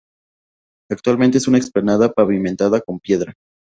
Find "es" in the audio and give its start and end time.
1.37-1.47